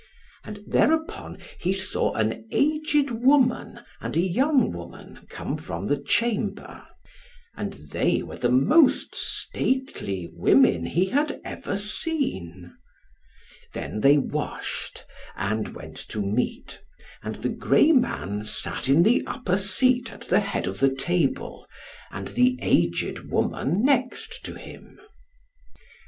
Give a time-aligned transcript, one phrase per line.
[0.43, 6.83] And thereupon he saw an aged woman and a young woman come from the chamber;
[7.55, 12.73] and they were the most stately women he had ever seen.
[13.73, 16.81] Then they washed, and went to meat,
[17.21, 21.67] and the grey man sat in the upper seat at the head of the table,
[22.09, 24.99] and the aged woman next to him.